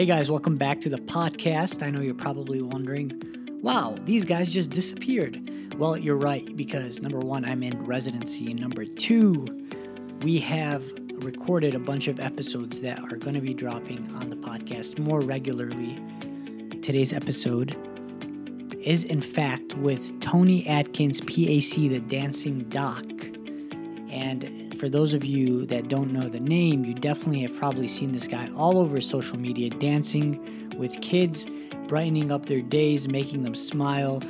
[0.00, 1.82] Hey guys, welcome back to the podcast.
[1.82, 5.74] I know you're probably wondering, wow, these guys just disappeared.
[5.76, 9.46] Well, you're right, because number one, I'm in residency, and number two,
[10.22, 10.82] we have
[11.22, 15.20] recorded a bunch of episodes that are going to be dropping on the podcast more
[15.20, 16.02] regularly.
[16.80, 17.76] Today's episode
[18.82, 23.04] is, in fact, with Tony Adkins, PAC, the dancing doc.
[24.08, 28.12] And for those of you that don't know the name, you definitely have probably seen
[28.12, 31.46] this guy all over social media dancing with kids,
[31.86, 34.22] brightening up their days, making them smile.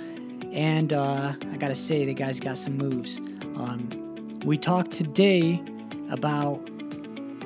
[0.51, 3.19] And uh, I gotta say, the guy's got some moves.
[3.55, 5.63] Um, we talked today
[6.11, 6.61] about,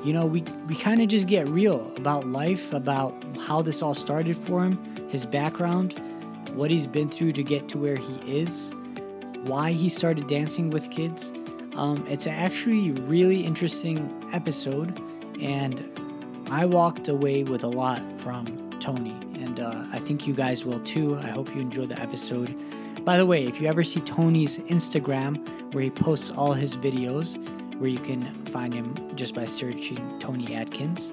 [0.03, 3.93] you know, we, we kind of just get real about life, about how this all
[3.93, 4.79] started for him,
[5.11, 5.93] his background,
[6.55, 8.73] what he's been through to get to where he is,
[9.43, 11.31] why he started dancing with kids.
[11.75, 14.97] Um, it's actually really interesting episode,
[15.41, 15.83] and
[16.49, 18.45] I walked away with a lot from
[18.79, 21.17] Tony, and uh, I think you guys will too.
[21.17, 22.55] I hope you enjoyed the episode.
[23.03, 27.37] By the way, if you ever see Tony's Instagram, where he posts all his videos,
[27.77, 31.11] where you can find him just by searching Tony Adkins,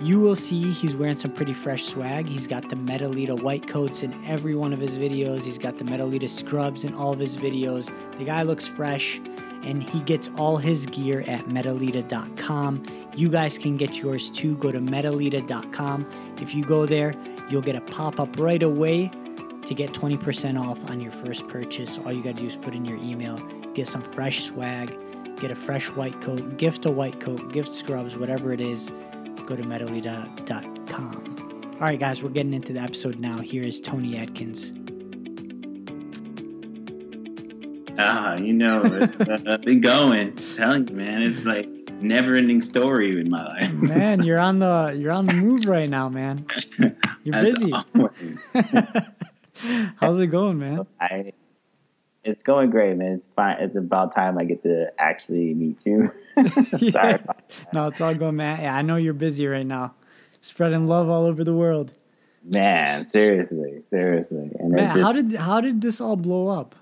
[0.00, 2.28] you will see he's wearing some pretty fresh swag.
[2.28, 5.40] He's got the Medelita white coats in every one of his videos.
[5.40, 7.90] He's got the Medelita scrubs in all of his videos.
[8.18, 9.20] The guy looks fresh
[9.62, 12.84] and he gets all his gear at medelita.com.
[13.14, 14.56] You guys can get yours too.
[14.58, 16.34] Go to medelita.com.
[16.40, 17.14] If you go there,
[17.48, 19.10] you'll get a pop up right away
[19.66, 21.98] to get 20% off on your first purchase.
[22.04, 23.36] All you got to do is put in your email,
[23.74, 24.96] get some fresh swag,
[25.40, 28.90] get a fresh white coat, gift a white coat, gift scrubs, whatever it is.
[29.46, 31.36] Go to medelita.com.
[31.74, 33.38] All right, guys, we're getting into the episode now.
[33.38, 34.72] Here is Tony Adkins.
[38.08, 40.28] Ah, you know, it's uh, been going.
[40.36, 41.66] I'm telling you, man, it's like
[42.00, 43.72] never-ending story in my life.
[43.80, 46.44] Man, you're on the you're on the move right now, man.
[47.24, 47.72] You're busy.
[49.96, 50.86] How's it going, man?
[51.00, 51.32] I,
[52.22, 53.12] it's going great, man.
[53.12, 53.56] It's fine.
[53.60, 56.12] It's about time I get to actually meet you.
[56.36, 56.78] Sorry.
[56.80, 57.18] Yeah.
[57.72, 58.60] No, it's all good, man.
[58.60, 59.94] Yeah, I know you're busy right now,
[60.42, 61.92] spreading love all over the world.
[62.44, 64.50] Man, seriously, seriously.
[64.58, 66.74] And Man, just- how did how did this all blow up?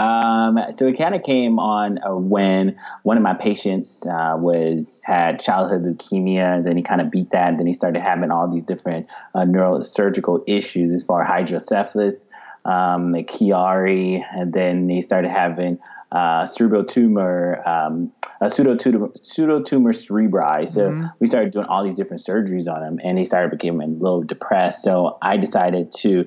[0.00, 5.00] Um, so it kind of came on uh, when one of my patients uh, was
[5.04, 8.30] had childhood leukemia, and then he kind of beat that, and then he started having
[8.30, 12.24] all these different uh, neurosurgical issues as far as hydrocephalus,
[12.64, 15.78] um, like Chiari, and then he started having
[16.12, 20.68] uh, cerebral tumor, um, a pseudo tumor cerebri.
[20.68, 21.12] So Mhm.
[21.20, 24.22] we started doing all these different surgeries on him, and he started becoming a little
[24.22, 24.82] depressed.
[24.82, 26.24] So I decided to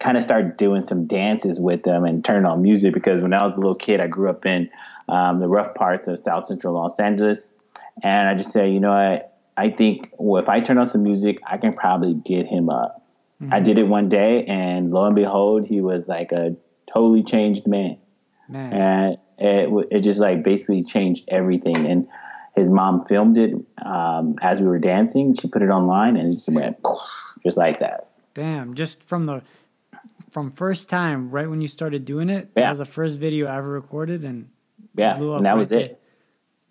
[0.00, 3.42] kind of start doing some dances with them and turn on music because when I
[3.42, 4.70] was a little kid, I grew up in
[5.08, 7.54] um, the rough parts of South Central Los Angeles,
[8.02, 9.36] and I just said, you know what?
[9.56, 13.04] I think well, if I turn on some music, I can probably get him up.
[13.52, 16.56] I did it one day, and lo and behold, he was like a
[16.92, 17.96] totally changed man,
[18.48, 21.86] Man, and it it just like basically changed everything.
[21.86, 22.08] And
[22.56, 23.54] his mom filmed it
[23.84, 25.34] um, as we were dancing.
[25.34, 26.78] She put it online, and it just went
[27.44, 28.10] just like that.
[28.34, 28.74] damn!
[28.74, 29.42] Just from the
[30.30, 33.56] from first time, right when you started doing it, that was the first video I
[33.56, 34.48] ever recorded, and
[34.96, 35.80] Yeah, Blew up and that right was there.
[35.80, 36.00] it.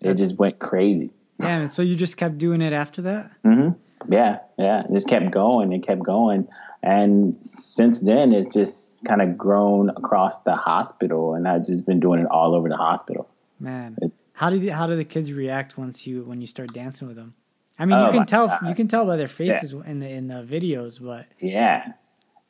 [0.00, 1.10] It just went crazy.
[1.40, 3.30] Yeah, So you just kept doing it after that?
[3.44, 4.12] Mm-hmm.
[4.12, 4.84] Yeah, yeah.
[4.84, 6.46] It just kept going and kept going.
[6.82, 11.34] And since then, it's just kind of grown across the hospital.
[11.34, 13.28] And I've just been doing it all over the hospital.
[13.60, 17.08] Man, It's, how did how do the kids react once you when you start dancing
[17.08, 17.34] with them?
[17.76, 18.60] I mean, Oh you can tell God.
[18.68, 21.92] you can tell by their faces in the in the videos, but yeah.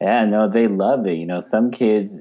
[0.00, 1.14] Yeah, no, they love it.
[1.14, 2.16] You know, some kids,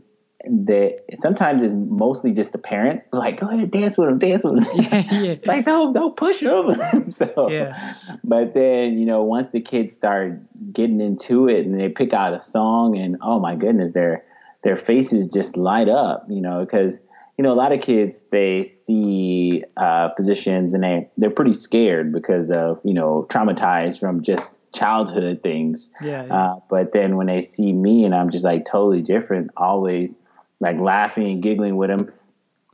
[0.49, 4.63] they sometimes it's mostly just the parents like, go ahead, dance with them, dance with
[4.63, 4.81] them.
[4.91, 7.13] yeah, yeah, like don't don't push them.
[7.17, 7.95] so, Yeah.
[8.23, 10.39] But then you know once the kids start
[10.73, 14.23] getting into it and they pick out a song and oh my goodness their
[14.63, 16.99] their faces just light up you know because
[17.38, 22.12] you know a lot of kids they see uh, physicians and they they're pretty scared
[22.12, 26.25] because of you know traumatized from just childhood things yeah.
[26.25, 26.33] yeah.
[26.33, 30.15] uh, but then when they see me and I'm just like totally different, always
[30.59, 32.12] like laughing and giggling with them.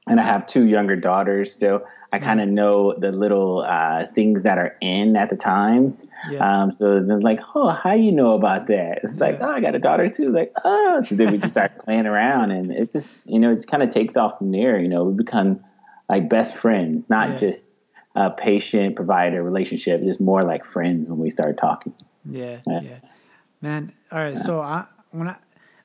[0.06, 4.44] And I have two younger daughters, so I kind of know the little uh, things
[4.44, 6.04] that are in at the times.
[6.30, 6.64] Yeah.
[6.64, 9.48] Um, so they're like, "Oh, how you know about that?" It's like, Yeah.
[9.48, 12.52] "Oh, I got a daughter too." Like, "Oh," so then we just start playing around,
[12.52, 14.78] and it's just you know, it just kind of takes off from there.
[14.78, 15.62] You know, we become
[16.10, 17.38] like best friends, not Yeah.
[17.38, 17.66] just
[18.16, 20.02] a patient provider relationship.
[20.04, 21.94] Just more like friends when we start talking.
[22.26, 22.82] Yeah, Yeah.
[22.82, 23.00] yeah,
[23.62, 23.92] man.
[24.12, 25.36] All right, so I when I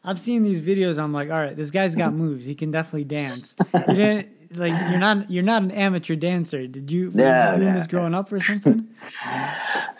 [0.05, 2.47] I'm seeing these videos, I'm like, all right, this guy's got moves.
[2.47, 3.57] He can definitely dance.
[3.75, 6.67] You didn't like you're not you're not an amateur dancer.
[6.67, 7.75] Did you you doing no.
[7.75, 8.89] this growing up or something?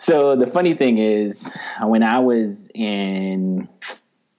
[0.01, 1.51] So the funny thing is,
[1.83, 3.67] when I was in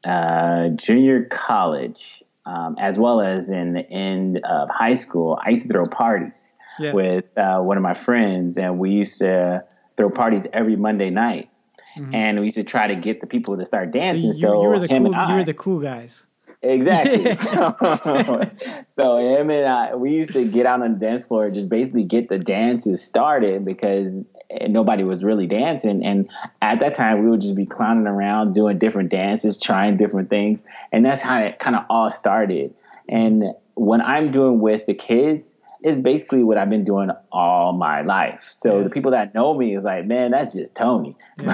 [0.04, 5.62] uh, junior college, um, as well as in the end of high school, I used
[5.64, 6.32] to throw parties
[6.80, 6.92] Yeah.
[6.92, 9.64] with uh, one of my friends, and we used to
[9.96, 11.48] throw parties every Monday night.
[11.96, 12.14] Mhm.
[12.14, 14.28] And we used to try to get the people to start So dancing.
[14.28, 16.26] you, So, you were the cool I, you were the cool guys.
[16.62, 17.34] Exactly.
[19.00, 21.68] so him and I, we used to get out on the dance floor and just
[21.68, 24.24] basically get the dances started because
[24.68, 26.04] nobody was really dancing.
[26.04, 26.28] And
[26.60, 30.62] at that time, we would just be clowning around, doing different dances, trying different things.
[30.92, 32.74] And that's how it kind of all started.
[33.08, 33.44] And
[33.74, 38.42] when I'm doing with the kids, is basically what I've been doing all my life.
[38.56, 38.84] So Yeah.
[38.84, 41.16] the people that know me is like, man, that's just Tony.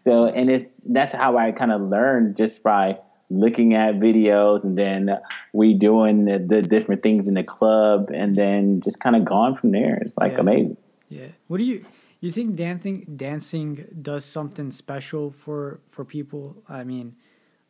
[0.00, 2.98] so and it's that's how I kind of learned just by
[3.30, 5.10] looking at videos and then
[5.54, 9.56] we doing the, the different things in the club and then just kind of gone
[9.56, 9.96] from there.
[10.04, 10.40] It's like Yeah.
[10.40, 10.76] amazing.
[11.08, 11.26] Yeah.
[11.48, 11.84] What do you
[12.20, 16.62] you think dancing dancing does something special for for people?
[16.68, 17.16] I mean,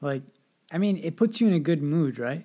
[0.01, 0.23] like
[0.71, 2.45] I mean, it puts you in a good mood, right?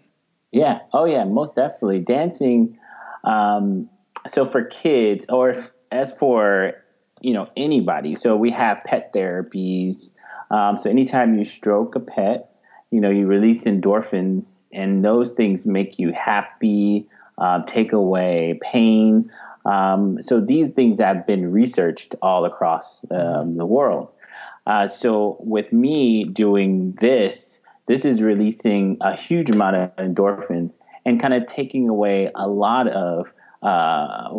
[0.51, 0.79] Yeah.
[0.93, 1.23] Oh, yeah.
[1.25, 1.99] Most definitely.
[1.99, 2.77] Dancing.
[3.23, 3.89] Um,
[4.27, 6.73] so for kids, or if, as for
[7.21, 10.11] you know anybody, so we have pet therapies.
[10.51, 12.49] Um, so anytime you stroke a pet,
[12.91, 19.31] you know you release endorphins, and those things make you happy, uh, take away pain.
[19.65, 24.09] Um, so these things have been researched all across um, the world.
[24.65, 31.21] Uh, so with me doing this, this is releasing a huge amount of endorphins and
[31.21, 33.31] kind of taking away a lot of
[33.63, 34.29] uh,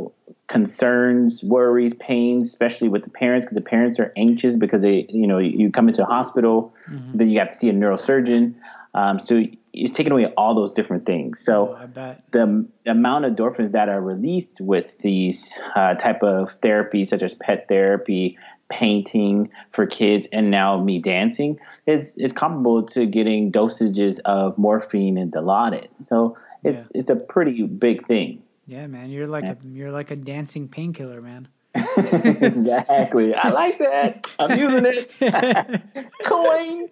[0.48, 5.26] concerns, worries, pains, especially with the parents because the parents are anxious because they, you
[5.26, 6.74] know, you come into a hospital,
[7.14, 8.54] then you got to see a neurosurgeon.
[8.92, 11.40] Um, so it's taking away all those different things.
[11.42, 11.86] So Oh,
[12.30, 17.22] the, the amount of endorphins that are released with these uh, type of therapies, such
[17.22, 18.36] as pet therapy,
[18.68, 25.16] painting for kids, and now me dancing, is is comparable to getting dosages of morphine
[25.16, 25.88] and Dilaudid.
[25.94, 28.42] So it's it's a pretty big thing.
[28.66, 31.48] Yeah, man, you're like a you're like a dancing painkiller, man.
[31.96, 33.34] exactly.
[33.34, 34.26] I like that.
[34.38, 35.12] I'm using it.
[36.24, 36.90] Coins.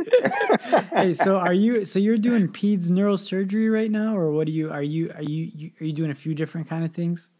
[0.95, 4.71] hey, so are you so you're doing peds neurosurgery right now, or what do you
[4.71, 7.31] are you are you, you are you doing a few different kind of things?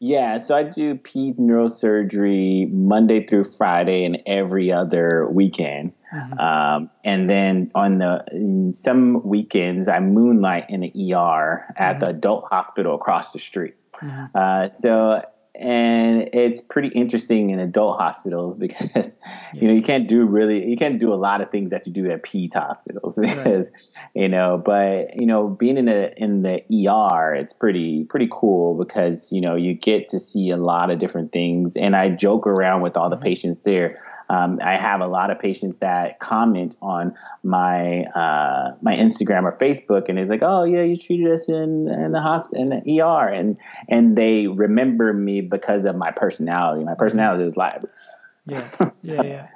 [0.00, 5.92] Yeah, so I do peds neurosurgery Monday through Friday and every other weekend.
[6.12, 6.40] Mhm.
[6.40, 12.46] Um, and then on the some weekends, I moonlight in the ER at the adult
[12.50, 13.74] hospital across the street.
[14.00, 14.30] Mhm.
[14.34, 15.22] Uh, so,
[15.54, 19.16] and it's pretty interesting in adult hospitals because
[19.52, 21.92] you know you can't do really you can't do a lot of things that you
[21.92, 23.66] do at peds hospitals because
[24.14, 24.62] you know.
[24.64, 29.40] But you know, being in the in the ER, it's pretty pretty cool because you
[29.40, 32.96] know you get to see a lot of different things, and I joke around with
[32.96, 33.98] all the patients there.
[34.30, 39.56] Um, I have a lot of patients that comment on my uh, my Instagram or
[39.58, 43.00] Facebook, and it's like, "Oh yeah, you treated us in in the hospital in the
[43.00, 43.56] ER," and
[43.88, 46.84] and they remember me because of my personality.
[46.84, 47.84] My personality is live.
[48.46, 48.68] Yeah,
[49.02, 49.46] yeah, yeah.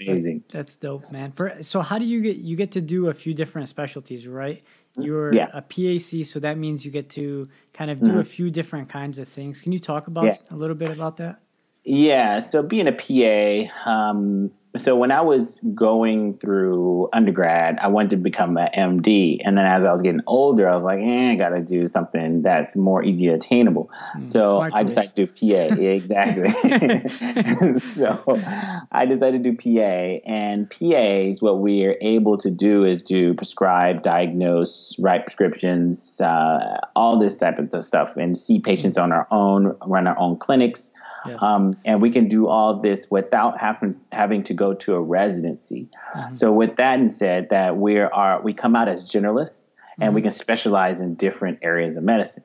[0.00, 0.44] amazing.
[0.50, 1.32] That's dope, man.
[1.32, 4.62] For so, how do you get you get to do a few different specialties, right?
[4.98, 5.48] You're Yeah.
[5.54, 9.18] a PAC, so that means you get to kind of do a few different kinds
[9.18, 9.60] of things.
[9.62, 10.36] Can you talk about Yeah.
[10.50, 11.40] a little bit about that?
[11.84, 18.10] Yeah, so being a PA, um, so when I was going through undergrad, I wanted
[18.10, 21.32] to become an MD, and then as I was getting older, I was like, eh,
[21.32, 23.90] I got to do something that's more easy attainable.
[24.24, 25.74] so Mm, smart I decided to do PA.
[25.90, 26.50] Exactly.
[27.94, 28.22] so
[28.92, 33.34] I decided to do PA, and PAs, what we are able to do is to
[33.34, 39.26] prescribe, diagnose, write prescriptions, uh, all this type of stuff, and see patients on our
[39.32, 40.90] own, run our own clinics.
[41.26, 41.42] Yes.
[41.42, 45.88] Um, and we can do all this without having having to go to a residency.
[46.32, 50.30] So with that said, that we are we come out as generalists and we can
[50.30, 52.42] specialize in different areas of medicine.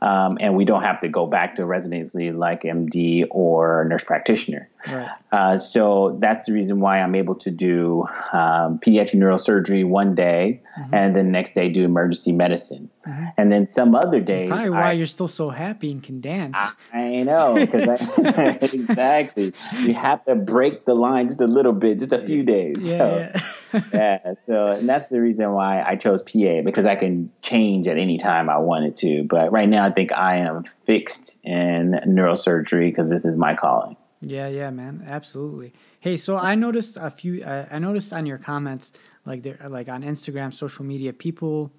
[0.00, 4.68] Um, and we don't have to go back to residency like MD or nurse practitioner.
[4.86, 5.08] right.
[5.32, 10.60] Uh, so that's the reason why I'm able to do um, pediatric neurosurgery one day,
[10.92, 12.90] and then next day do emergency medicine,
[13.36, 14.48] and then some other days.
[14.48, 16.58] Probably why I- you're still so happy and can dance.
[16.92, 19.52] I know, because I, exactly.
[19.80, 22.82] You have to break the line just a little bit, just a few days.
[22.82, 22.86] so,
[23.34, 23.40] yeah,
[23.92, 24.34] yeah.
[24.46, 28.18] So, and that's the reason why I chose PA because I can change at any
[28.18, 29.24] time I wanted to.
[29.24, 33.96] But right now, I think I am fixed in neurosurgery because this is my calling.
[34.22, 35.72] Yeah, yeah, man, absolutely.
[36.00, 37.42] Hey, so I noticed a few.
[37.42, 38.92] Uh, I noticed on your comments,
[39.24, 41.72] like there, like on Instagram, social media, people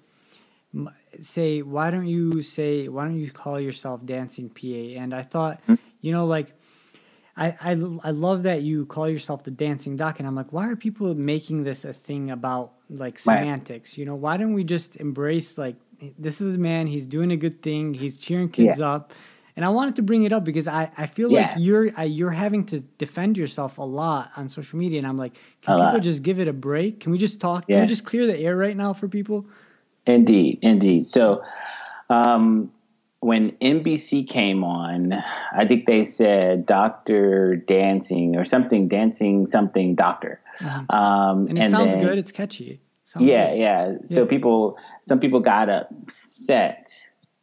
[0.74, 5.00] m- say, why don't you say, why don't you call yourself Dancing PA?
[5.00, 5.74] And I thought, Hmm.
[6.00, 6.52] you know, like,
[7.36, 7.70] I, I,
[8.04, 11.14] I love that you call yourself the dancing doc, and I'm like, why are people
[11.14, 13.38] making this a thing about like Right.
[13.38, 13.96] semantics?
[13.96, 15.76] You know, why don't we just embrace like
[16.18, 19.12] this is a man, he's doing a good thing, he's cheering kids up,
[19.56, 22.30] and I wanted to bring it up because I, I feel like you're I, you're
[22.30, 25.92] having to defend yourself a lot on social media, and I'm like, can A people
[25.94, 26.02] lot.
[26.02, 27.00] just give it a break?
[27.00, 27.66] Can we just talk?
[27.68, 29.46] Can we just clear the air right now for people?
[30.06, 31.06] Indeed, indeed.
[31.06, 31.42] So,
[32.10, 32.72] um,
[33.22, 35.12] when NBC came on,
[35.56, 40.40] I think they said Doctor Dancing or something, Dancing something Doctor.
[40.90, 42.18] Um, And it sounds then- good.
[42.18, 42.80] It's catchy.
[43.04, 43.58] Sounds Yeah, good.
[43.58, 43.92] yeah.
[44.08, 44.26] So Yeah.
[44.28, 44.76] people,
[45.06, 46.88] some people got upset,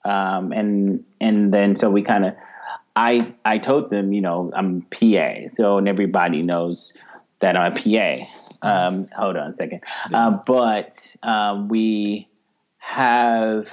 [0.03, 2.33] um, and and then so we kind of,
[2.97, 6.91] I I told them, you know, I'm PA, so and everybody knows
[7.39, 8.27] that I'm a PA.
[8.61, 9.79] Um, hold on a second,
[10.13, 10.93] uh, but
[11.23, 12.27] um, we
[12.79, 13.67] have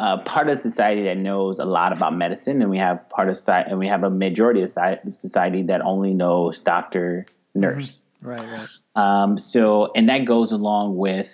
[0.00, 3.36] uh, part of society that knows a lot about medicine, and we have part of
[3.36, 8.02] society, and we have a majority of society that only knows doctor, nurse.
[8.22, 8.68] Right, right.
[8.96, 11.28] Um, so, and that goes along with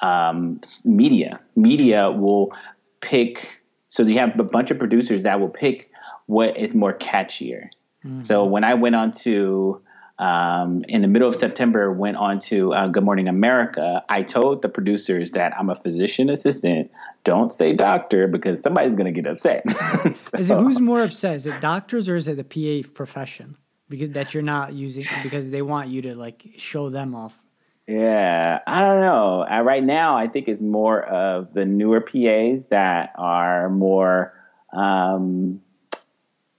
[0.00, 1.40] um, media.
[1.56, 2.52] Media will
[3.00, 3.48] pick.
[3.88, 5.90] So you have a bunch of producers that will pick
[6.26, 7.68] what is more catchier.
[8.22, 9.82] So when I went on to
[10.18, 14.04] um, in the middle of September, went on to uh, Good Morning America.
[14.08, 16.90] I told the producers that I'm a physician assistant.
[17.24, 19.64] Don't say doctor because somebody's going to get upset.
[20.38, 21.34] Is it who's more upset?
[21.36, 22.44] Is it doctors or is it the
[22.82, 23.56] PA profession?
[23.88, 27.38] Because that you're not using because they want you to like show them off.
[27.86, 29.46] Yeah, I don't know.
[29.50, 34.34] Uh, right now, I think it's more of the newer PAs that are more.
[34.74, 35.62] Um,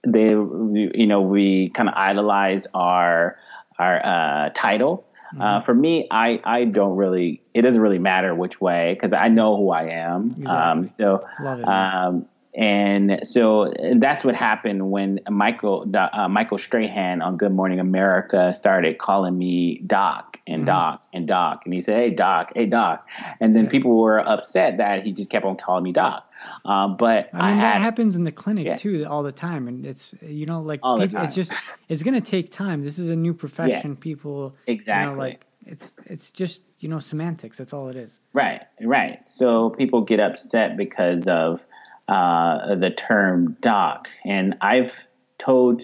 [0.04, 3.36] they, you know, we kind of idolize our
[3.78, 5.06] our uh, title.
[5.38, 7.42] Uh, for me, I I don't really.
[7.54, 10.34] It doesn't really matter which way because I know who I am.
[10.46, 11.24] Um, so
[11.64, 18.52] um, and so that's what happened when Michael uh, Michael Strahan on Good Morning America
[18.56, 20.54] started calling me Doc Mm-hmm.
[20.54, 23.06] and Doc and Doc, and he said, "Hey Doc, hey Doc,"
[23.40, 26.28] and then people were upset that he just kept on calling me Doc.
[26.64, 28.74] Um, but I mean, had, that happens in the clinic Yeah.
[28.76, 31.52] too all the time, and it's you know like people, it's just
[31.88, 32.82] it's gonna take time.
[32.82, 33.94] This is a new profession.
[33.94, 35.10] People Exactly.
[35.10, 37.58] you know, like it's it's just you know semantics.
[37.58, 38.18] That's all it is.
[38.32, 39.20] Right, right.
[39.26, 41.60] So people get upset because of
[42.10, 44.08] uh, the term doc.
[44.24, 44.92] And I've
[45.38, 45.82] told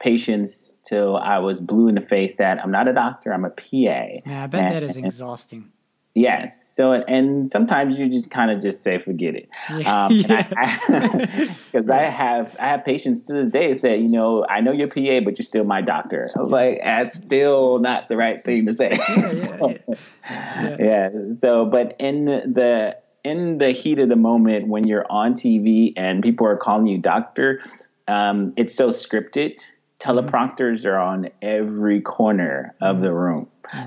[0.00, 3.50] patients till I was blue in the face that I'm not a doctor, I'm a
[3.50, 3.62] PA.
[3.72, 5.70] Yeah, I bet And- that is exhausting.
[6.14, 6.58] Yes.
[6.74, 9.48] So, and sometimes you just kind of just say, forget it.
[9.70, 10.04] Yeah.
[10.06, 11.54] Um, Yeah.
[11.72, 14.88] Because I, have I have patients to this day say, you know, I know you're
[14.88, 16.30] PA, but you're still my doctor.
[16.36, 18.98] I was like, that's still not the right thing to say.
[19.08, 19.74] yeah,
[20.28, 20.76] yeah.
[20.78, 21.08] yeah.
[21.40, 26.22] So, but in the in the heat of the moment when you're on TV and
[26.22, 27.60] people are calling you doctor,
[28.08, 29.58] um, it's so scripted.
[30.00, 33.46] Teleprompters are on every corner of the room,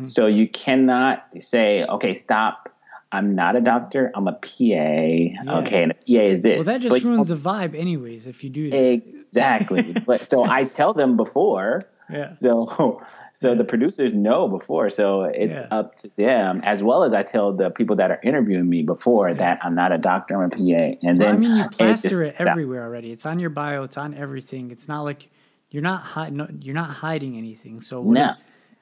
[0.10, 2.70] so you cannot say, "Okay, stop."
[3.12, 4.12] I'm not a doctor.
[4.16, 5.60] I'm a PA.
[5.60, 6.56] Okay, and a PA is this.
[6.58, 8.28] Well, that just But ruins the vibe, anyways.
[8.28, 9.94] If you do that, Exactly.
[10.06, 11.86] but so I tell them before.
[12.10, 12.34] yeah.
[12.42, 13.02] So
[13.42, 14.90] so the producers know before.
[14.90, 15.68] So it's Yeah.
[15.72, 19.34] up to them as well as I tell the people that are interviewing me before
[19.34, 20.98] that I'm not a doctor, I'm a PA.
[21.04, 23.12] And Well, then I mean, you plaster just- it everywhere already.
[23.12, 23.84] It's on your bio.
[23.84, 24.72] It's on everything.
[24.72, 25.30] It's not like
[25.72, 27.82] you're not hi- no, you're not hiding anything.
[27.82, 28.22] So No.
[28.22, 28.30] is-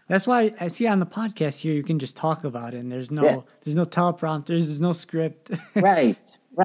[0.07, 2.77] that's why I see on the podcast here you can just talk about it.
[2.79, 3.38] And there's no Yeah.
[3.63, 4.48] there's no teleprompters.
[4.65, 5.50] There's no script.
[5.75, 6.17] right,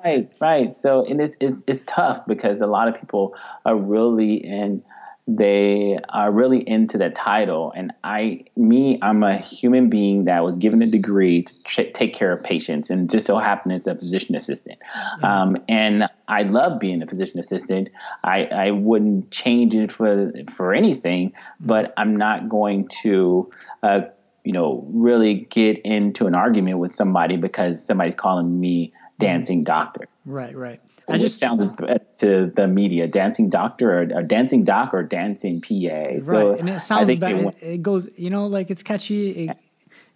[0.04, 0.76] right, right.
[0.76, 4.82] So and it's, it's it's tough because a lot of people are really in
[5.28, 7.72] they are really into the title.
[7.76, 12.14] And i me i'm a human being that was given a degree to ch- take
[12.14, 14.78] care of patients and just so happened as a physician assistant.
[15.22, 17.90] Um, and i love being a physician assistant.
[18.24, 23.50] I i wouldn't change it for for anything but i'm not going to
[23.82, 24.00] uh,
[24.44, 30.06] you know really get into an argument with somebody because somebody's calling me dancing doctor.
[30.24, 30.80] Right, right.
[31.08, 31.74] I just sounds
[32.20, 35.68] to the media, dancing doctor or, or dancing doc or dancing PA.
[35.68, 37.36] So right, and it sounds bad.
[37.36, 39.30] It, it goes, you know, like it's catchy.
[39.46, 39.56] It,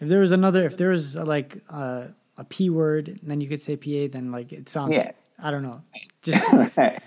[0.01, 2.07] if there was another, if there was uh, like uh,
[2.37, 4.13] a p word, then you could say pa.
[4.13, 4.93] Then like it sounds.
[4.93, 5.13] Yeah.
[5.45, 5.83] I don't know.
[6.23, 6.47] Just
[6.77, 7.01] Right.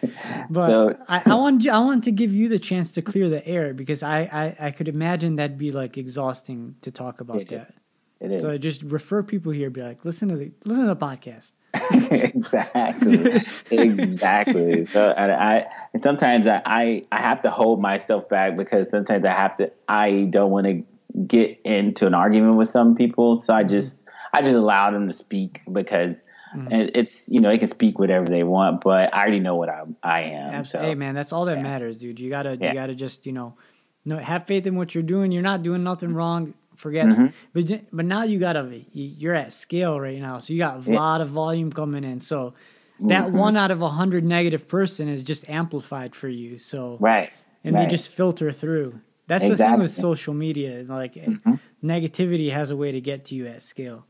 [0.49, 3.29] But So- I, I want you- I want to give you the chance to clear
[3.29, 4.21] the air because I,
[4.59, 7.69] I, I could imagine that'd be like exhausting to talk about that.
[7.69, 7.75] is.
[8.19, 8.41] It is.
[8.41, 11.53] So I just refer people here, be like, listen to the listen to the podcast.
[12.11, 13.41] exactly.
[13.71, 14.85] exactly.
[14.91, 19.25] So and I and sometimes I, I I have to hold myself back because sometimes
[19.25, 20.83] I have to I don't want to
[21.27, 23.39] get into an argument with some people.
[23.41, 23.69] So I Mm-hmm.
[23.69, 23.95] just
[24.33, 26.23] I just allow them to speak because
[26.55, 26.71] Mm-hmm.
[26.95, 29.81] it's you know they can speak whatever they want, but I already know what I
[30.01, 30.53] I am.
[30.53, 30.85] Absolutely.
[30.87, 31.63] So, Hey man, that's all that yeah.
[31.63, 32.17] matters, dude.
[32.17, 32.69] You gotta Yeah.
[32.69, 33.57] you gotta just you know,
[34.05, 35.33] no have faith in what you're doing.
[35.33, 36.53] You're not doing nothing wrong.
[36.75, 37.07] Forget.
[37.07, 37.33] Mhm.
[37.53, 40.85] But but now you got a you- you're at scale right now, so you got
[40.87, 40.99] a Yeah.
[40.99, 42.19] lot of volume coming in.
[42.19, 42.53] So
[43.01, 43.31] that Mhm.
[43.33, 46.57] one out of a hundred negative person is just amplified for you.
[46.57, 47.29] So right,
[47.63, 47.83] and right.
[47.83, 48.99] they just filter through.
[49.27, 50.85] That's the thing with social media.
[50.87, 51.59] Like Mhm.
[51.83, 54.05] negativity has a way to get to you at scale.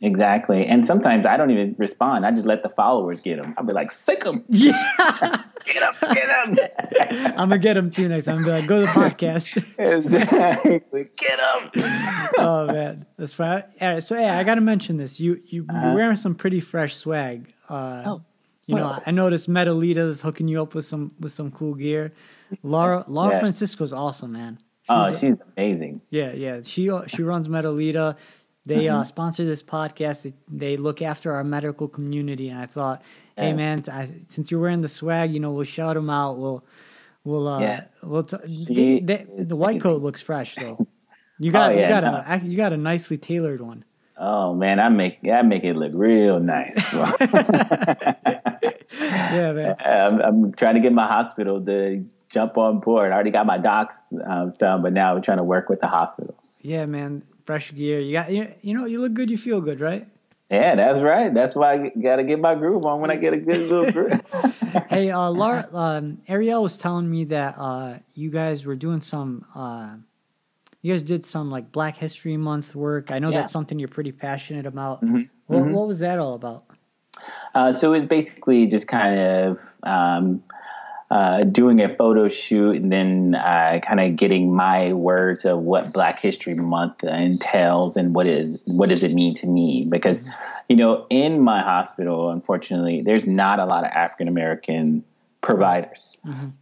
[0.00, 0.64] Exactly.
[0.64, 2.24] And sometimes I don't even respond.
[2.24, 3.54] I just let the followers get them.
[3.58, 4.72] I'll be like, sick them, Yeah,
[5.64, 6.56] get them, get them.
[7.36, 8.38] I'm gonna get them too next time.
[8.38, 9.56] I'm gonna be like, go to the podcast.
[9.78, 12.28] exactly, get them.
[12.38, 13.64] oh man, that's right.
[13.80, 15.18] All right, so yeah, I gotta mention this.
[15.20, 15.86] You you Uh-huh.
[15.86, 17.52] you're wearing some pretty fresh swag.
[17.68, 18.22] Uh, Oh,
[18.66, 19.02] you know, well.
[19.04, 22.12] I noticed Medelita's hooking you up with some with some cool gear.
[22.62, 23.40] Laura Laura Yeah.
[23.40, 24.58] Francisco's awesome, man.
[24.90, 26.00] Oh, She's- she's amazing.
[26.10, 26.60] yeah, yeah.
[26.62, 28.16] She she runs Medelita.
[28.68, 28.96] They Mm-hmm.
[29.00, 30.22] uh, sponsor this podcast.
[30.22, 33.02] They, they look after our medical community, and I thought,
[33.36, 33.54] hey Yeah.
[33.54, 36.38] man, I, since you're wearing the swag, you know, we'll shout them out.
[36.38, 36.64] We'll
[37.24, 37.86] we'll uh, Yeah.
[38.02, 40.86] we'll t- they, they, the white coat looks fresh though.
[41.40, 42.22] You got Oh, you got no.
[42.26, 43.84] a you got a nicely tailored one.
[44.18, 46.74] Oh man, I make I make it look real nice.
[49.00, 49.76] Yeah, man.
[49.84, 53.12] I'm, I'm trying to get my hospital to jump on board.
[53.12, 53.96] I already got my docs
[54.26, 56.34] um, done, but now we're trying to work with the hospital.
[56.60, 57.22] Yeah, man.
[57.48, 57.98] Fresh gear.
[57.98, 59.30] You got you, you know you look good.
[59.30, 60.06] You feel good, right?
[60.50, 61.32] Yeah, that's right.
[61.32, 63.90] That's why I got to get my groove on when I get a good little
[63.96, 64.20] groove.
[64.90, 69.46] hey, uh, Laura, um, Ariel was telling me that uh, you guys were doing some.
[69.54, 69.94] Uh,
[70.82, 73.10] you guys did some like Black History Month work.
[73.10, 73.38] I know Yeah.
[73.40, 75.02] that's something you're pretty passionate about.
[75.02, 75.70] Mhm, What, mhm.
[75.72, 76.64] what was that all about?
[77.54, 80.42] Uh, so it's basically just kind of um,
[81.10, 85.92] uh, doing a photo shoot and then uh, kind of getting my words of what
[85.92, 89.86] Black History Month entails and what is what does it mean to me?
[89.88, 90.20] Because
[90.68, 95.02] you know, in my hospital, unfortunately, there's not a lot of African American
[95.40, 96.08] providers.
[96.26, 96.52] Mhm.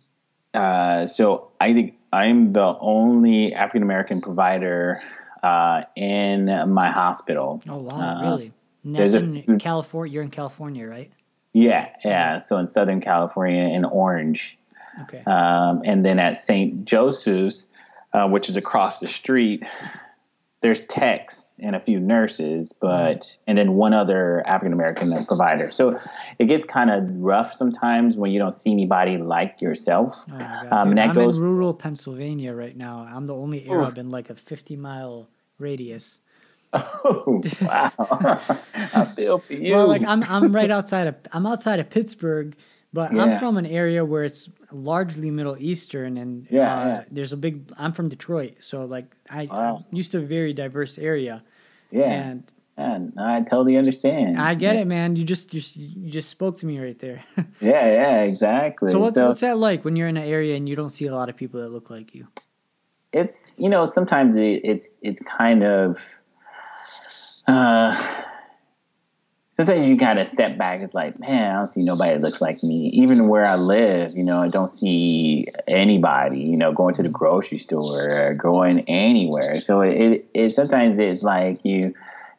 [0.55, 5.01] Uh, so I think I'm the only African American provider
[5.43, 7.63] uh, in my hospital.
[7.69, 8.53] Oh wow, Uh, really?
[8.85, 10.13] That's a- California.
[10.15, 11.11] You're in California, right?
[11.57, 12.45] Yeah, yeah.
[12.45, 14.59] So in Southern California, in Orange,
[15.05, 15.23] Okay.
[15.27, 16.85] um, and then at St.
[16.85, 17.65] Joseph's,
[18.13, 19.63] uh, which is across the street,
[20.61, 25.71] there's techs and a few nurses, but and then one other African American provider.
[25.71, 25.99] So
[26.39, 30.15] it gets kind of rough sometimes when you don't see anybody like yourself.
[30.31, 33.09] Oh um, dude, and that I'm goes- in rural Pennsylvania right now.
[33.11, 35.27] I'm the only Arab in like a 50 mile
[35.59, 36.19] radius.
[37.05, 37.91] Oh wow!
[38.75, 39.73] I feel for you.
[39.75, 42.57] Well, like I'm I'm right outside of I'm outside of Pittsburgh,
[42.93, 47.05] but I'm from an area where it's largely Middle Eastern, and Yeah, uh, yeah.
[47.11, 47.73] there's a big.
[47.79, 49.85] I'm from Detroit, so like I Wow.
[49.89, 51.43] I'm used to a very diverse area,
[51.91, 52.33] yeah,
[52.77, 54.39] and I totally understand.
[54.41, 55.17] I get it, man.
[55.17, 57.25] You just you, you just spoke to me right there.
[57.61, 58.93] Yeah, yeah, exactly.
[58.93, 61.15] so what's what's that like when you're in an area and you don't see a
[61.15, 62.27] lot of people that look like you?
[63.13, 65.97] it's you know sometimes it, it's it's kind of
[67.47, 68.23] uh
[69.53, 70.81] sometimes you kind of step back.
[70.81, 72.91] It's like man i don't see nobody that looks like me.
[72.95, 77.09] Even where i live you know i don't see anybody you know going to the
[77.09, 79.61] grocery store or going anywhere.
[79.61, 81.95] So it, it, it sometimes it's like you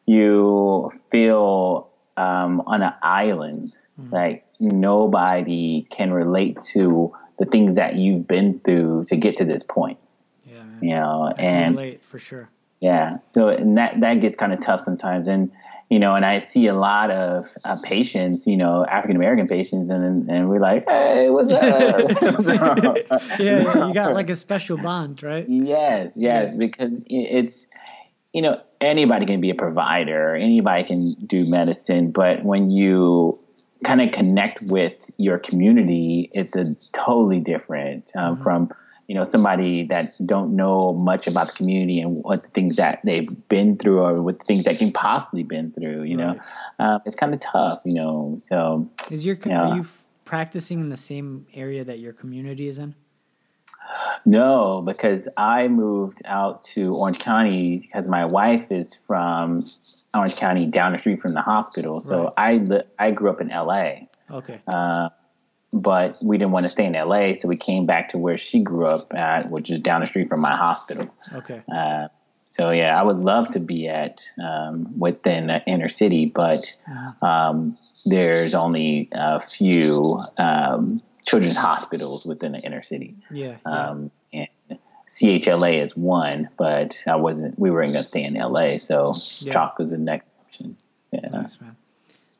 [0.06, 3.72] you feel um on an island.
[4.12, 9.62] Like nobody can relate to the things that you've been through to get to this
[9.62, 9.98] point.
[10.46, 10.78] Yeah, man.
[10.82, 12.48] you know I can and relate for sure.
[12.80, 15.50] Yeah so and that that gets kind of tough sometimes and
[15.90, 19.90] you know and i see a lot of uh, patients you know african american patients
[19.90, 23.00] and and we're like hey what's up
[23.38, 25.46] yeah, you got like a special bond, right?
[25.48, 26.56] yes yes Yeah.
[26.56, 27.66] because it's
[28.32, 33.38] you know anybody can be a provider anybody can do medicine but when you
[33.84, 38.42] kind of connect with your community it's a totally different um, Mhm.
[38.42, 38.70] from
[39.08, 43.00] you know somebody that don't know much about the community and what the things that
[43.04, 46.38] they've been through or what things that can possibly been through you know
[46.78, 49.68] uh, it's kind of tough you know so Is your com- Yeah.
[49.70, 49.86] are you
[50.26, 52.94] practicing in the same area that your community is in?
[54.26, 59.70] No, because I moved out to Orange County because my wife is from
[60.12, 62.02] Orange County, down the street from the hospital.
[62.02, 64.60] So I li- I grew up in L.A., Okay.
[64.66, 65.08] uh,
[65.72, 68.60] but we didn't want to stay in L.A., so we came back to where she
[68.60, 71.08] grew up at, which is down the street from my hospital.
[71.34, 71.62] Okay.
[71.72, 72.08] Uh,
[72.56, 77.22] so yeah, I would love to be at um, within the inner city, but Mhm.
[77.22, 83.14] um, there's only a few um, children's hospitals within the inner city.
[83.30, 83.56] Yeah.
[83.66, 83.88] yeah.
[83.90, 84.48] Um, and
[85.08, 87.58] CHLA is one, but I wasn't.
[87.58, 89.52] We weren't going to stay in LA, so Yeah.
[89.52, 90.76] CHOC was the next option.
[91.12, 91.28] Yeah.
[91.28, 91.76] Nice man.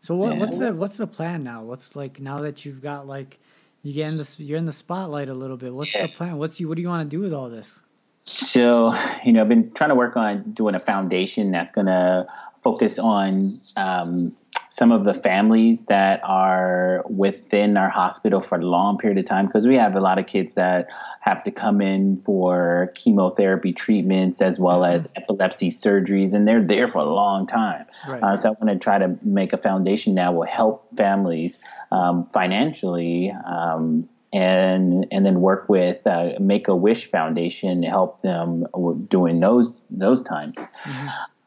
[0.09, 0.39] So what, Yeah.
[0.41, 1.63] what's the what's the plan now?
[1.63, 3.39] What's like now that you've got like
[3.83, 5.75] you get in this you're in the spotlight a little bit.
[5.75, 6.07] What's Yeah.
[6.07, 6.39] the plan?
[6.39, 7.79] What's you what do you want to do with all this?
[8.25, 12.27] So, you know, I've been trying to work on doing a foundation that's going to
[12.65, 14.35] focus on um,
[14.79, 19.47] some of the families that are within our hospital for a long period of time
[19.47, 20.87] because we have a lot of kids that
[21.21, 26.87] have to come in for chemotherapy treatments as well as epilepsy surgeries, and they're there
[26.87, 27.87] for a long time.
[28.09, 28.23] Right.
[28.23, 31.59] Uh, so I'm going to try to make a foundation that will help families
[31.91, 38.23] um, financially um, and and then work with uh, Make a Wish Foundation to help
[38.23, 38.65] them
[39.09, 40.55] doing those those times.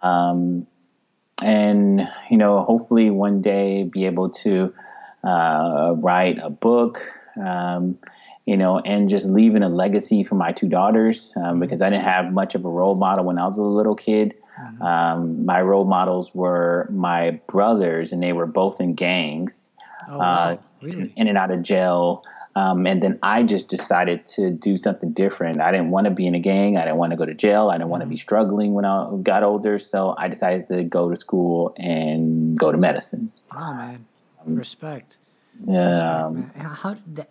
[0.02, 0.68] Um,
[1.42, 4.74] and you know, hopefully one day be able to
[5.24, 7.02] uh, write a book.
[7.42, 7.98] Um,
[8.46, 12.06] you know, and just leaving a legacy for my two daughters um, because I didn't
[12.06, 14.34] have much of a role model when I was a little kid.
[14.82, 19.70] Um, my role models were my brothers, and they were both in gangs
[20.10, 20.26] Oh wow.
[20.26, 21.14] uh, really?
[21.16, 22.24] in and out of jail.
[22.56, 25.62] Um, and then I just decided to do something different.
[25.62, 26.76] I didn't want to be in a gang.
[26.78, 27.70] I didn't want to go to jail.
[27.70, 29.80] I didn't want to be struggling when I got older.
[29.80, 33.32] So I decided to go to school and go to medicine.
[33.54, 34.06] Wow man.
[34.46, 35.18] Um, Respect.
[35.66, 36.28] Yeah.
[36.30, 36.66] Respect, man.
[36.66, 37.30] How, that,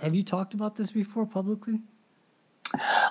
[0.00, 1.80] have you talked about this before publicly?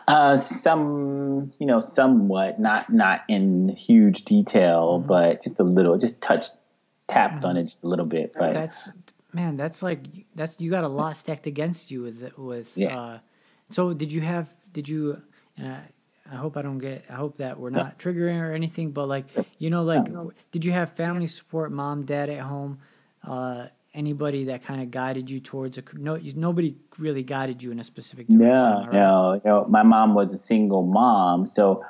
[0.07, 5.07] Uh, some, you know, somewhat, not not in huge detail, Mm-hmm.
[5.07, 6.51] but just a little, just touched,
[7.07, 8.33] tapped on it just a little bit.
[8.33, 8.89] But That's
[9.33, 9.57] man.
[9.57, 12.77] That's like that's you got a lot stacked against you with with.
[12.77, 12.99] Yeah.
[12.99, 13.19] Uh,
[13.69, 14.53] so did you have?
[14.73, 15.21] Did you?
[15.57, 15.81] And I,
[16.31, 17.05] I hope I don't get.
[17.09, 18.91] I hope that we're not triggering or anything.
[18.91, 19.25] But like
[19.57, 20.05] you know, like
[20.51, 22.79] did you have family support, mom, dad at home?
[23.27, 26.15] Uh, anybody that kind of guided you towards a no?
[26.15, 28.47] You, nobody really guided you in a specific direction.
[28.47, 28.93] No, I right?
[28.93, 31.83] no, you know, my mom was a single mom, so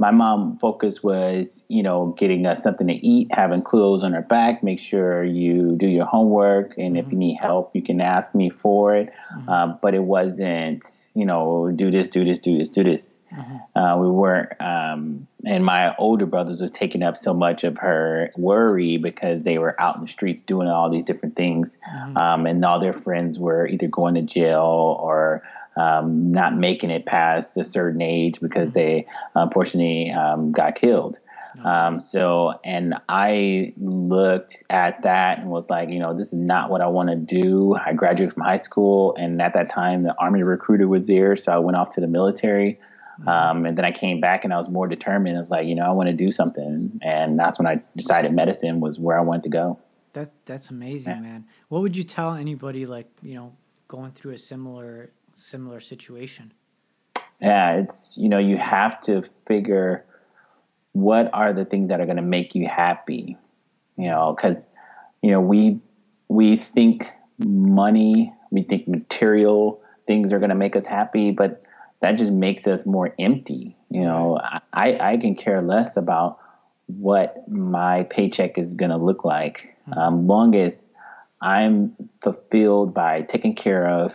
[0.00, 4.22] my mom focus was, you know, getting us something to eat, having clothes on her
[4.22, 8.34] back, make sure you do your homework, and if you need help, you can ask
[8.34, 9.12] me for it.
[9.46, 10.84] Um, but it wasn't,
[11.14, 13.06] you know, do this, do this, do this, do this.
[13.76, 18.30] Uh, we weren't, um, and my older brothers were taking up so much of her
[18.36, 21.76] worry because they were out in the streets doing all these different things,
[22.16, 25.42] um, and all their friends were either going to jail or
[25.76, 31.18] um, not making it past a certain age because they unfortunately um, got killed.
[31.64, 36.70] Um, so, and I looked at that and was like, you know, this is not
[36.70, 37.74] what I want to do.
[37.74, 41.52] I graduated from high school, and at that time, the Army recruiter was there, so
[41.52, 42.78] I went off to the military.
[43.26, 45.36] Um, and then I came back and I was more determined.
[45.36, 48.32] I was like, you know, I want to do something, and that's when I decided
[48.32, 49.78] medicine was where I wanted to go.
[50.14, 51.20] That that's amazing, Yeah.
[51.20, 51.44] man.
[51.68, 53.52] What would you tell anybody like you know
[53.88, 56.52] going through a similar similar situation?
[57.40, 60.04] Yeah, it's you know, you have to figure
[60.92, 63.36] what are the things that are going to make you happy.
[63.96, 64.62] You know, because
[65.22, 65.80] you know we
[66.28, 71.62] we think money, we think material things are going to make us happy, but
[72.00, 73.76] that just makes us more empty.
[73.90, 74.38] You know,
[74.72, 76.38] I I can care less about
[76.86, 80.88] what my paycheck is going to look like, um, long as
[81.40, 84.14] I'm fulfilled by taking care of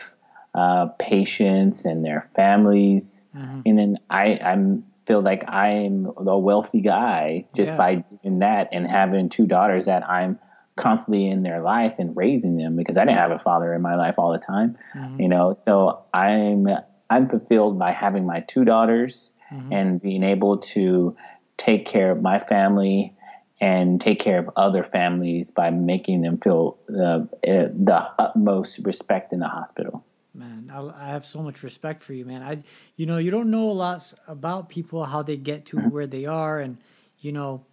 [0.56, 3.62] uh, patients and their families, Mhm.
[3.66, 7.78] and then I I'm feel like I'm a wealthy guy just Yeah.
[7.78, 10.40] by doing that and having two daughters that I'm
[10.78, 13.96] constantly in their life and raising them because I didn't have a father in my
[13.96, 15.20] life all the time, Mhm.
[15.20, 15.54] you know.
[15.54, 16.68] So I'm
[17.12, 19.68] I'm fulfilled by having my two daughters Mhm.
[19.72, 21.16] and being able to
[21.58, 23.14] take care of my family
[23.62, 29.32] and take care of other families by making them feel uh, uh, the utmost respect
[29.34, 30.04] in the hospital.
[30.36, 32.44] Man, I, I have so much respect for you, man.
[32.44, 32.62] I,
[32.98, 36.26] you know, you don't know a lot about people, how they get to where they
[36.26, 36.78] are, and
[37.20, 37.66] you know,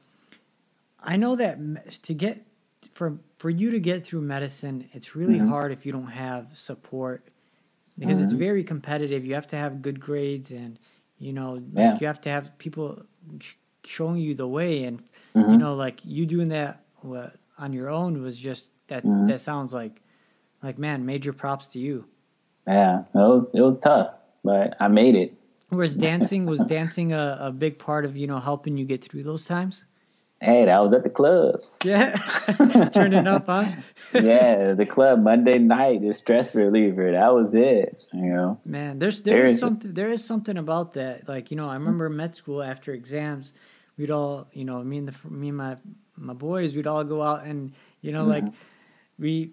[1.01, 2.47] I know that to get
[2.95, 5.49] for for you to get through medicine, it's really Mhm.
[5.49, 7.29] hard if you don't have support
[7.99, 8.39] because it's Mhm.
[8.39, 9.25] very competitive.
[9.27, 10.79] You have to have good grades, and
[11.19, 12.01] you know, Yeah.
[12.01, 13.05] you have to have people
[13.41, 15.03] sh- showing you the way, and
[15.35, 15.53] Mhm.
[15.53, 16.85] you know, like you doing that
[17.59, 19.05] on your own was just that.
[19.05, 19.27] Mhm.
[19.27, 20.03] That sounds like,
[20.63, 22.07] like man, major props to you.
[22.67, 25.35] Yeah, it was it was tough, but I made it.
[25.69, 29.23] Whereas dancing was dancing a, a big part of you know helping you get through
[29.23, 29.85] those times.
[30.41, 31.61] Hey, that was at the club.
[31.85, 32.17] Yeah,
[32.93, 33.71] turning up, huh?
[34.13, 37.13] yeah, the club Monday night, the stress reliever.
[37.13, 38.03] That was it.
[38.13, 38.61] You know.
[38.65, 41.29] Man, there's there There is is- something there is something about that.
[41.29, 43.53] Like you know, I remember med school after exams,
[43.97, 45.77] we'd all you know me and the me and my
[46.17, 49.23] my boys we'd all go out and you know like mm-hmm.
[49.23, 49.53] we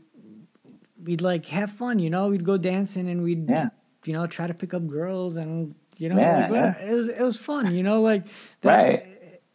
[1.03, 1.99] we'd like have fun.
[1.99, 3.69] You know, we'd go dancing and we'd Yeah.
[4.05, 7.21] you know try to pick up girls and you know Yeah, like, it was it
[7.21, 7.73] was fun.
[7.75, 8.25] You know, like
[8.61, 9.05] that, Right.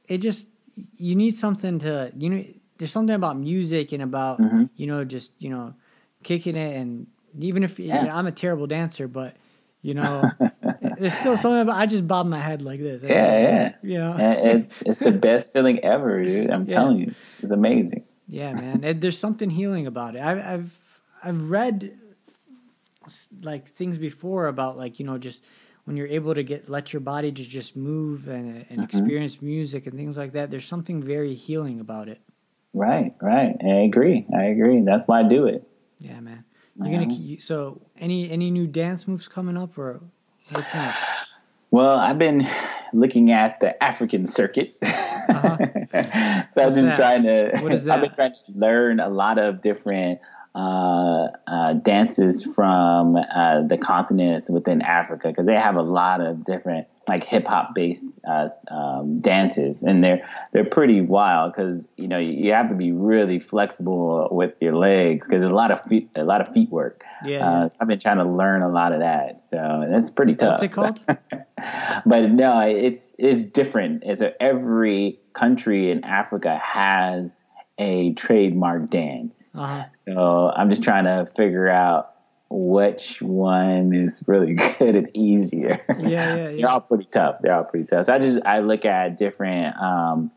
[0.09, 0.49] It just
[0.97, 2.45] you need something to you know
[2.79, 4.69] there's something about music and about Mhm.
[4.77, 5.75] you know just you know
[6.23, 7.07] kicking it and
[7.41, 8.15] even if Yeah.
[8.17, 9.37] I'm a terrible dancer, but
[9.83, 10.31] you know
[10.99, 13.03] there's still something about I just bob my head like this.
[13.03, 13.09] Yeah,
[13.49, 13.73] yeah.
[13.83, 14.17] You know.
[14.19, 16.51] It's it's the best feeling ever, dude.
[16.51, 16.75] I'm Yeah.
[16.79, 18.05] telling you, it's amazing.
[18.29, 18.83] Yeah, man.
[18.85, 20.23] It, there's something healing about it.
[20.23, 20.79] I've I've
[21.25, 21.99] I've read
[23.43, 25.45] like things before about like you know just
[25.85, 28.85] when you're able to get let your body to just move and and Mhm.
[28.85, 30.51] experience music and things like that.
[30.51, 32.21] There's something very healing about it.
[32.75, 33.57] Right, right.
[33.63, 34.27] I agree.
[34.35, 34.81] I agree.
[34.83, 35.67] That's why I do it.
[35.99, 36.45] Yeah, man.
[36.77, 40.01] You're gonna keep, so any any new dance moves coming up or
[40.51, 41.05] what's next?
[41.71, 42.47] Well, I've been
[42.93, 44.77] looking at the African circuit.
[45.27, 45.57] Uh-huh.
[45.57, 46.97] so What's I've been that?
[46.97, 47.59] trying to.
[47.63, 47.95] What is that?
[47.95, 50.21] I've been trying to learn a lot of different
[50.55, 56.45] uh, uh, dances from uh, the continents within Africa because they have a lot of
[56.45, 62.09] different like hip hop based uh, um, dances, and they're they're pretty wild because you
[62.09, 65.83] know you, have to be really flexible with your legs because there's a lot of
[65.85, 67.05] feet, a lot of feet work.
[67.25, 67.69] Yeah, Uh, yeah.
[67.81, 70.61] I've been trying to learn a lot of that, so that's pretty tough.
[70.61, 71.01] What's it called?
[72.07, 74.03] but no, it's it's different.
[74.05, 77.41] It's a, every country in Africa has
[77.79, 79.44] a trademark dance.
[79.55, 79.85] Uh-huh.
[80.05, 82.15] So I'm just trying to figure out
[82.51, 85.81] which one is really good and easier.
[85.99, 87.37] Yeah, yeah, They're all pretty tough.
[87.43, 88.07] They're all pretty tough.
[88.07, 90.31] So I just I look at different um,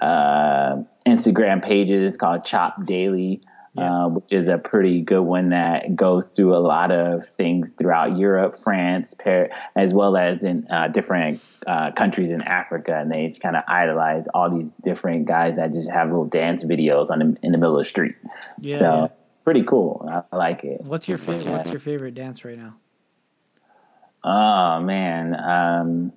[0.00, 3.42] uh, Instagram pages called Chop Daily,
[3.74, 4.04] Yeah.
[4.04, 8.18] uh, which is a pretty good one that goes through a lot of things throughout
[8.18, 13.26] Europe, France, Paris, as well as in uh, different uh, countries in Africa, and they
[13.28, 17.18] just kind of idolize all these different guys that just have little dance videos on
[17.20, 18.14] the, in the middle of the street.
[18.60, 18.78] Yeah.
[18.78, 19.04] so yeah.
[19.04, 20.06] it's pretty cool.
[20.06, 20.82] I, I like it.
[20.82, 21.56] What's your favorite Yeah.
[21.56, 22.74] what's your favorite dance right now?
[24.24, 26.12] Oh man, um,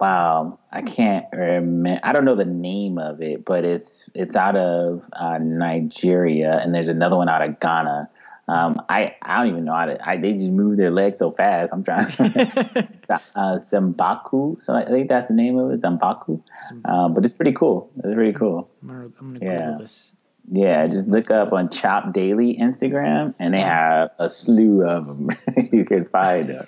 [0.00, 0.58] wow!
[0.72, 2.00] I can't remember.
[2.02, 6.74] I don't know the name of it, but it's it's out of uh, Nigeria, and
[6.74, 8.08] there's another one out of Ghana.
[8.46, 10.08] Um, I I don't even know how to.
[10.08, 11.72] I, they just move their legs so fast.
[11.72, 12.06] I'm trying.
[13.08, 16.42] uh, Zambaku, so I think that's the name of it, Zambaku.
[16.84, 17.90] Um, but it's pretty cool.
[17.98, 18.68] It's pretty cool.
[18.82, 19.58] I'm gonna, gonna Yeah.
[19.58, 20.10] Google this.
[20.52, 25.30] Yeah, just look up on Chop Daily Instagram, and they have a slew of them.
[25.72, 26.66] you can find them.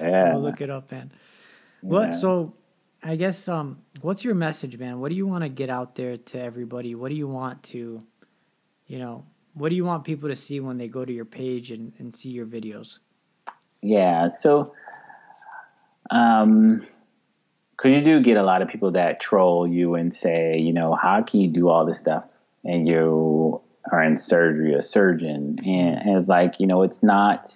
[0.00, 0.32] yeah.
[0.32, 1.12] I'll look it up, man.
[1.80, 2.08] What?
[2.08, 2.10] Yeah.
[2.12, 2.54] So,
[3.02, 5.00] I guess um, what's your message, man?
[5.00, 6.94] What do you want to get out there to everybody?
[6.94, 8.02] What do you want to,
[8.86, 11.70] you know, what do you want people to see when they go to your page
[11.70, 12.98] and, and see your videos?
[13.82, 14.74] Yeah, so
[16.10, 16.86] um
[17.76, 20.94] cuz you do get a lot of people that troll you and say, you know,
[20.94, 22.24] how can you do all this stuff
[22.64, 23.60] and you
[23.92, 27.54] are in surgery, a surgeon and, and it's like, you know, it's not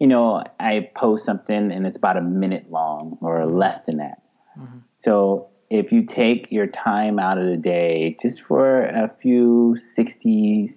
[0.00, 4.22] you know, I post something and it's about a minute long or less than that.
[4.58, 4.80] Mhm.
[4.98, 10.68] So if you take your time out of the day just for a few 60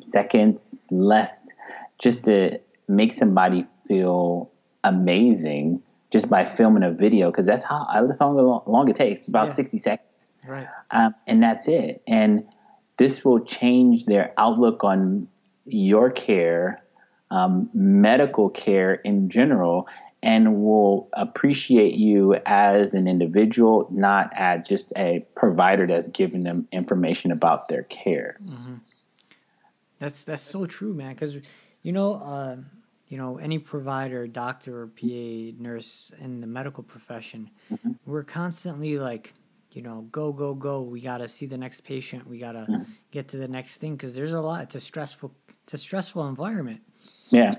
[0.00, 1.46] seconds less
[1.98, 4.50] just to make somebody feel
[4.84, 9.28] amazing just by filming a video because that's how that's how long, long it takes
[9.28, 9.54] about Yeah.
[9.54, 10.66] 60 seconds Right.
[10.92, 12.44] um, and that's it and
[12.96, 15.28] this will change their outlook on
[15.66, 16.82] your care
[17.30, 19.86] um, medical care in general
[20.22, 26.66] and will appreciate you as an individual not as just a provider that's giving them
[26.72, 28.40] information about their care
[29.98, 31.14] That's that's so true, man.
[31.14, 31.38] Because
[31.82, 32.56] you know, uh,
[33.08, 37.92] you know, any provider, doctor, or PA, nurse in the medical profession, Mm-hmm.
[38.06, 39.34] we're constantly like,
[39.72, 40.82] you know, go go go.
[40.82, 42.26] We gotta see the next patient.
[42.28, 42.82] We gotta Mm-hmm.
[43.10, 44.62] get to the next thing because there's a lot.
[44.62, 45.34] It's a stressful.
[45.64, 46.80] It's a stressful environment.
[47.30, 47.54] Yeah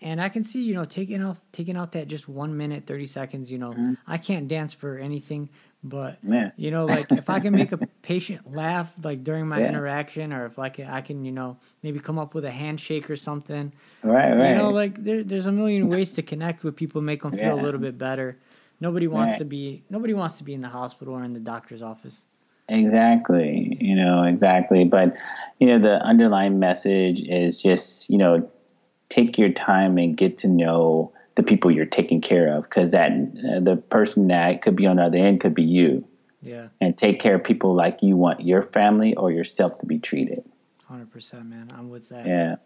[0.00, 3.06] And I can see, you know, taking off taking out that just one minute, thirty
[3.06, 3.50] seconds.
[3.52, 3.94] You know, Mm-hmm.
[4.06, 5.48] I can't dance for anything,
[5.84, 9.60] but yeah you know, like if I can make a patient laugh like during my
[9.60, 9.68] Yeah.
[9.68, 13.16] interaction, or if like I can, you know, maybe come up with a handshake or
[13.16, 13.72] something.
[14.02, 17.22] right right You know, like there, there's a million ways to connect with people, make
[17.22, 18.38] them feel a little bit better.
[18.80, 19.38] Nobody wants Right.
[19.38, 22.22] to be nobody wants to be in the hospital or in the doctor's office.
[22.68, 23.76] Exactly.
[23.80, 24.84] You know, exactly.
[24.84, 25.14] But,
[25.60, 28.50] you know, the underlying message is just, you know,
[29.12, 33.10] take your time and get to know the people you're taking care of because that
[33.12, 36.04] uh, the person that could be on the other end could be you
[36.40, 39.98] Yeah, and take care of people like you want your family or yourself to be
[39.98, 40.42] treated.
[40.84, 41.72] hundred percent, man.
[41.76, 42.26] I'm with that.
[42.26, 42.56] Yeah.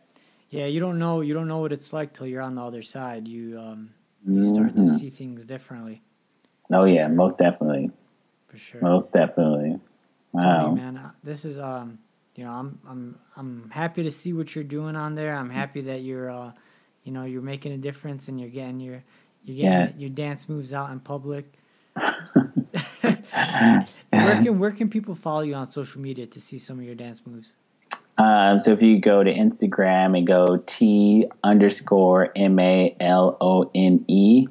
[0.50, 2.82] Yeah, you don't know you don't know what it's like till you're on the other
[2.82, 3.26] side.
[3.28, 3.90] You um
[4.26, 4.98] you start to Mhm.
[4.98, 6.02] see things differently
[6.72, 7.90] Oh, yeah, most definitely.
[8.48, 8.80] for sure.
[8.80, 9.78] Most definitely.
[10.32, 10.62] Wow.
[10.62, 11.98] Tony, man, uh, this is um,
[12.36, 15.34] you know, I'm I'm I'm happy to see what you're doing on there.
[15.34, 16.52] I'm happy that you're uh,
[17.04, 19.02] you know, you're making a difference and you're getting your
[19.44, 19.90] you're getting Yeah.
[19.96, 21.46] your dance moves out in public.
[23.00, 26.94] where can where can people follow you on social media to see some of your
[26.94, 27.54] dance moves?
[28.18, 33.70] Um, so if you go to Instagram and go T underscore M A L O
[33.74, 34.46] N E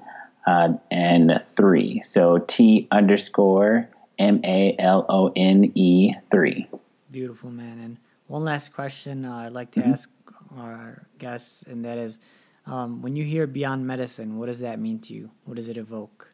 [0.48, 2.02] uh, and three.
[2.06, 6.68] So T underscore M A L O N E three.
[7.16, 7.80] Beautiful, man.
[7.80, 7.98] And
[8.28, 9.94] one last question uh, I'd like to mm-hmm.
[9.94, 10.10] ask
[10.58, 12.20] our guests, and that is
[12.66, 15.32] um, when you hear beyond medicine, what does that mean to you?
[15.46, 16.28] What does it evoke?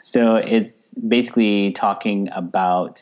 [0.00, 3.00] So it's basically talking about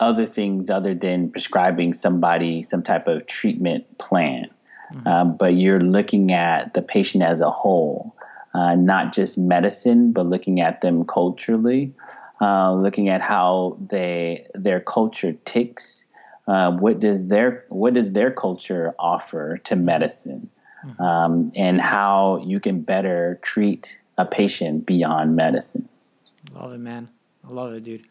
[0.00, 4.46] other things other than prescribing somebody some type of treatment plan.
[4.92, 5.06] Mm-hmm.
[5.06, 8.16] Um, but you're looking at the patient as a whole,
[8.54, 11.94] uh, not just medicine, but looking at them culturally,
[12.42, 16.04] uh, looking at how they their culture ticks.
[16.48, 20.50] Uh, what does their what does their culture offer to medicine,
[20.84, 21.00] mm-hmm.
[21.00, 25.88] um, and how you can better treat a patient beyond medicine.
[26.52, 27.08] Love it, man.
[27.46, 28.06] I love it, dude.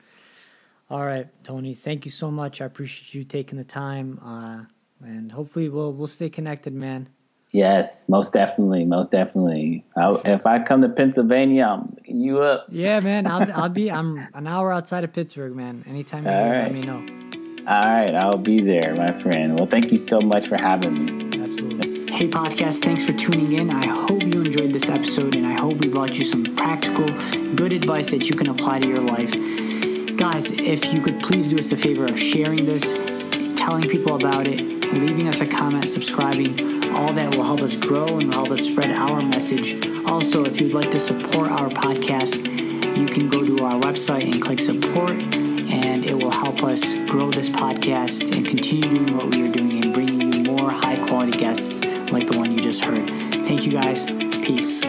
[0.90, 1.74] All right, Tony.
[1.74, 2.62] Thank you so much.
[2.62, 7.10] I appreciate you taking the time, uh, and hopefully we'll we'll stay connected, man.
[7.52, 9.84] Yes, most definitely, most definitely.
[9.98, 12.68] I, if I come to Pennsylvania, I'm looking you up.
[12.70, 13.28] Yeah, man.
[13.28, 13.92] I'll I'll be.
[13.92, 15.84] I'm an hour outside of Pittsburgh, man.
[15.88, 16.64] Anytime you right.
[16.64, 17.22] let me know.
[17.68, 19.56] All right, I'll be there, my friend.
[19.56, 21.26] Well, thank you so much for having me.
[21.44, 22.12] Absolutely.
[22.12, 22.84] Hey, podcast.
[22.84, 23.70] Thanks for tuning in.
[23.70, 27.08] I hope you enjoyed this episode, and I hope we brought you some practical,
[27.56, 29.32] good advice that you can apply to your life.
[30.18, 32.94] Guys, if you could please do us the favor of sharing this,
[33.62, 34.60] telling people about it,
[34.92, 38.90] leaving us a comment, subscribing, all that will help us grow and help us spread
[38.90, 39.86] our message.
[40.08, 42.38] Also, if you'd like to support our podcast,
[42.98, 47.30] you can go to our website and click support, and it will help us grow
[47.30, 51.38] this podcast and continue doing what we are doing and bringing you more high quality
[51.38, 53.08] guests like the one you just heard.
[53.46, 54.08] Thank you guys.
[54.44, 54.84] Peace.